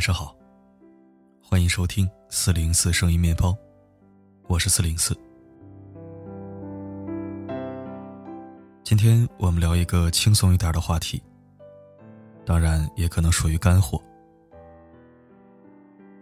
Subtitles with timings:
[0.00, 0.34] 晚上好，
[1.42, 3.54] 欢迎收听四零四声音面包，
[4.48, 5.14] 我是四零四。
[8.82, 11.22] 今天我们聊一个轻松一点的话题，
[12.46, 14.02] 当然也可能属于干货。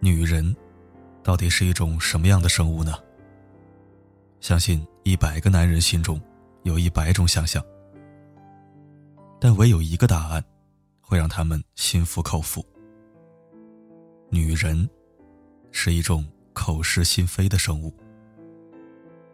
[0.01, 0.53] 女人
[1.23, 2.95] 到底是一种什么样的生物呢？
[4.41, 6.19] 相信一百个男人心中
[6.63, 7.63] 有一百种想象，
[9.39, 10.43] 但唯有一个答案
[10.99, 12.61] 会让他们心服口服。
[14.31, 14.87] 女人
[15.71, 17.91] 是一种口是心非的生物。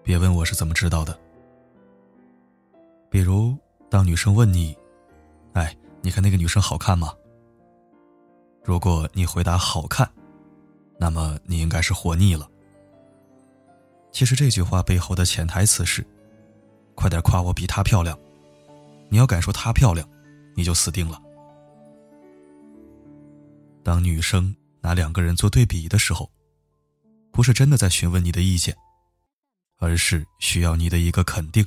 [0.01, 1.17] 别问我是怎么知道的。
[3.09, 3.57] 比如，
[3.89, 4.75] 当女生问你
[5.53, 7.13] ：“哎，你看那个女生好看吗？”
[8.63, 10.09] 如果你回答“好看”，
[10.97, 12.49] 那么你应该是活腻了。
[14.11, 16.05] 其实这句话背后的潜台词是：
[16.95, 18.17] 快点夸我比她漂亮。
[19.09, 20.07] 你要敢说她漂亮，
[20.55, 21.21] 你就死定了。
[23.83, 24.55] 当女生。
[24.85, 26.29] 拿两个人做对比的时候，
[27.31, 28.77] 不是真的在询问你的意见，
[29.79, 31.65] 而是需要你的一个肯定。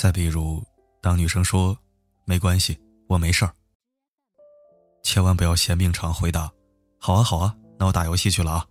[0.00, 0.64] 再比如，
[1.02, 1.76] 当女生说
[2.24, 3.52] “没关系，我没事儿”，
[5.02, 6.48] 千万不要嫌命长回答
[6.96, 8.64] “好啊好啊，那我打游戏去了啊”。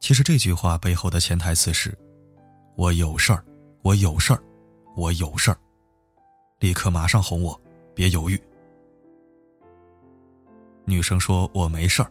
[0.00, 1.98] 其实这句话背后的潜台词是：
[2.76, 3.42] 我有事儿，
[3.80, 4.42] 我有事儿，
[4.96, 5.58] 我有事儿，
[6.58, 7.58] 立刻马上哄我，
[7.94, 8.38] 别犹豫。
[10.86, 12.10] 女生说：“我没事儿，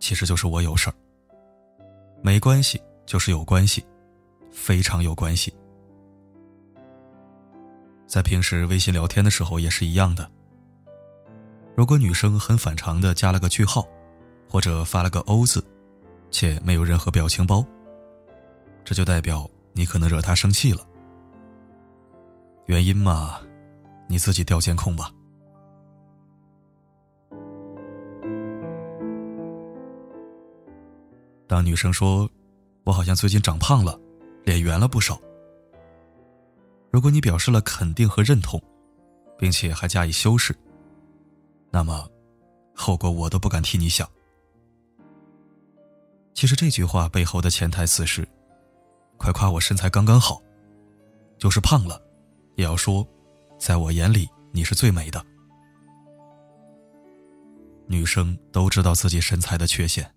[0.00, 0.94] 其实就是我有事儿。
[2.22, 3.84] 没关系，就是有关系，
[4.50, 5.52] 非常有关系。
[8.06, 10.30] 在平时微信聊天的时候也是一样的。
[11.74, 13.86] 如果女生很反常的加了个句号，
[14.48, 15.64] 或者发了个 O 字，
[16.30, 17.64] 且没有任何表情包，
[18.84, 20.86] 这就代表你可能惹她生气了。
[22.66, 23.40] 原因嘛，
[24.08, 25.10] 你自己调监控吧。”
[31.52, 32.26] 当女生说
[32.82, 34.00] ：“我好像最近长胖了，
[34.42, 35.20] 脸圆了不少。”
[36.90, 38.58] 如果你表示了肯定和认同，
[39.36, 40.56] 并且还加以修饰，
[41.70, 42.08] 那么
[42.74, 44.08] 后果我都不敢替你想。
[46.32, 48.26] 其实这句话背后的潜台词是：
[49.18, 50.42] 快夸我身材刚刚好，
[51.36, 52.00] 就是胖了，
[52.56, 53.06] 也要说，
[53.58, 55.22] 在我眼里你是最美的。
[57.86, 60.10] 女生都知道自己身材的缺陷。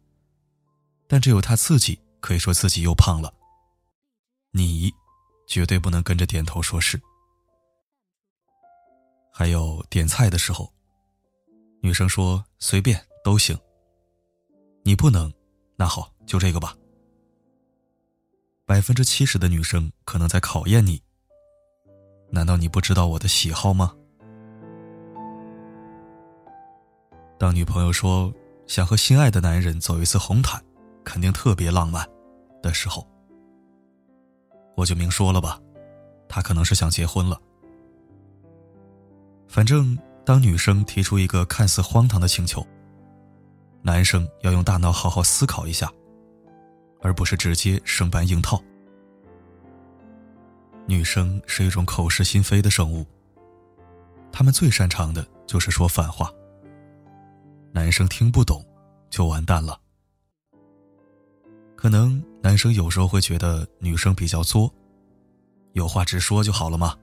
[1.07, 3.33] 但只有他自己可以说自己又胖了。
[4.51, 4.91] 你
[5.47, 6.99] 绝对不能跟着点头说是。
[9.31, 10.71] 还有点菜的时候，
[11.81, 13.57] 女生说随便都行。
[14.83, 15.31] 你不能，
[15.75, 16.75] 那好，就这个吧。
[18.65, 20.99] 百分之七十的女生可能在考验你。
[22.31, 23.95] 难道你不知道我的喜好吗？
[27.37, 28.33] 当女朋友说
[28.65, 30.64] 想和心爱的男人走一次红毯。
[31.05, 32.05] 肯定特别浪漫
[32.61, 33.07] 的时候，
[34.75, 35.57] 我就明说了吧，
[36.27, 37.39] 他可能是想结婚了。
[39.47, 42.65] 反正当女生提出一个看似荒唐的请求，
[43.81, 45.89] 男生要用大脑好好思考一下，
[47.01, 48.61] 而不是直接生搬硬套。
[50.87, 53.05] 女生是一种口是心非的生物，
[54.31, 56.29] 他们最擅长的就是说反话。
[57.71, 58.65] 男生听不懂，
[59.09, 59.79] 就完蛋了。
[61.85, 64.73] 可能男生有时候会觉得女生比较作，
[65.73, 66.97] 有话直说就好了嘛。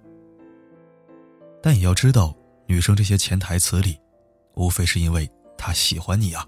[1.62, 3.97] 但也要知道，女生这些潜台词里，
[4.56, 6.44] 无非是因为她喜欢你啊。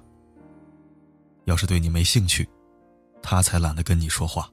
[1.44, 2.44] 要是对你没兴趣，
[3.23, 4.50] 她才懒得跟你说话。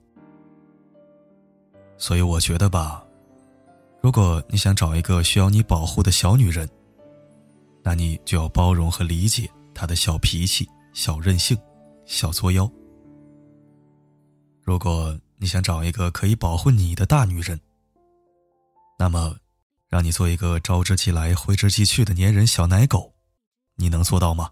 [1.98, 3.04] 所以我觉得吧，
[4.00, 6.70] 如果你想找一个需要你保护的小女人，
[7.82, 11.58] 那你就要包容和理解她的小脾气、小任性、
[12.06, 12.72] 小作妖。
[14.64, 17.60] 如果你想找一个可以保护你的大女人，
[18.98, 19.36] 那么，
[19.88, 23.14] 让你做一个招之即来挥之即去的粘人小奶狗，
[23.76, 24.50] 你能做到吗？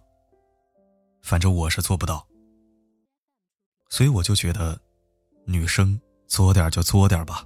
[1.22, 2.28] 反正我是做不到。
[3.90, 4.80] 所以我就觉得，
[5.46, 7.46] 女生作点就作点吧。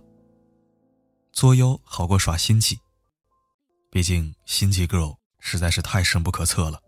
[1.31, 2.79] 作妖好过耍心机，
[3.89, 6.81] 毕竟心机 girl 实在是太深不可测了。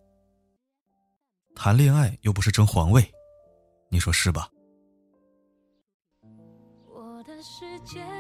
[1.55, 3.13] 谈恋爱又不是争皇位，
[3.89, 4.49] 你说是吧？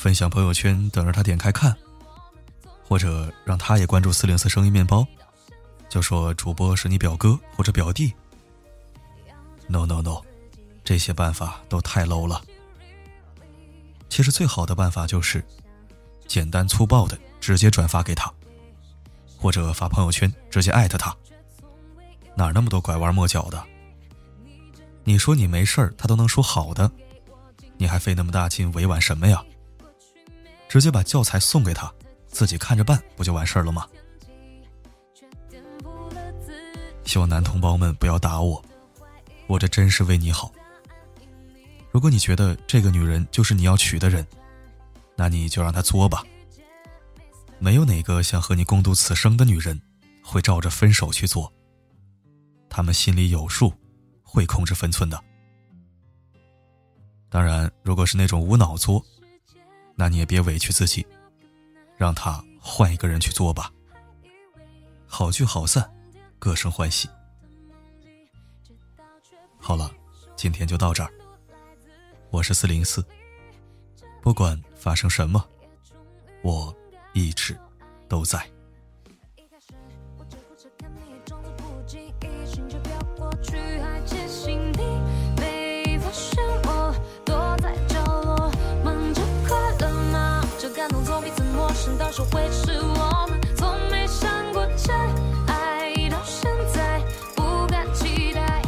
[0.00, 1.76] 分享朋友圈，等着他点开看，
[2.88, 5.06] 或者让他也关注四零四声音面包，
[5.90, 8.10] 就说主播是你表哥或者表弟。
[9.66, 10.22] No No No，
[10.82, 12.40] 这些办法都太 low 了。
[14.08, 15.44] 其实最好的办法就是
[16.26, 18.32] 简单粗暴的直接转发给他，
[19.36, 21.14] 或者发朋友圈直接艾特他。
[22.34, 23.62] 哪那么多拐弯抹角的？
[25.04, 26.90] 你说你没事儿，他都能说好的，
[27.76, 29.44] 你还费那么大劲委婉什么呀？
[30.70, 31.92] 直接把教材送给他，
[32.28, 33.88] 自己看着办，不就完事儿了吗？
[37.04, 38.64] 希望男同胞们不要打我，
[39.48, 40.52] 我这真是为你好。
[41.90, 44.24] 如果你觉得这个女人就是你要娶的人，
[45.16, 46.22] 那你就让她作吧。
[47.58, 49.82] 没有哪个想和你共度此生的女人，
[50.22, 51.52] 会照着分手去做。
[52.68, 53.74] 他们心里有数，
[54.22, 55.20] 会控制分寸的。
[57.28, 59.04] 当然，如果是那种无脑作，
[60.00, 61.06] 那你也别委屈自己，
[61.98, 63.70] 让他换一个人去做吧。
[65.06, 65.92] 好聚好散，
[66.38, 67.06] 各生欢喜。
[69.58, 69.92] 好了，
[70.36, 71.12] 今天就到这儿。
[72.30, 73.04] 我是四零四，
[74.22, 75.46] 不管发生什么，
[76.42, 76.74] 我
[77.12, 77.54] 一直
[78.08, 78.50] 都在。
[91.98, 94.94] 到手会是我们从没想过真
[95.46, 97.00] 爱，到现在
[97.36, 98.62] 不敢期待。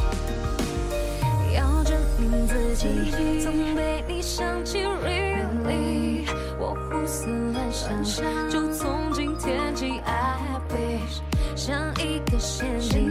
[1.54, 6.26] 要证明自己，总被你想起，really，
[6.58, 7.72] 我胡思乱
[8.04, 11.20] 想，就从今天起，I wish，
[11.56, 13.01] 像一个陷阱，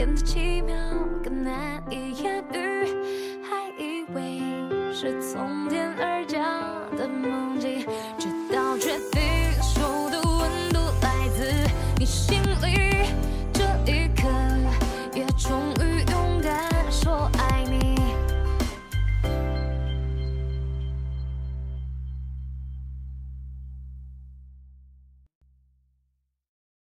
[0.00, 0.74] 变得奇妙
[1.22, 2.86] 更难以言喻
[3.42, 4.40] 还以为
[4.94, 6.79] 是从天而降。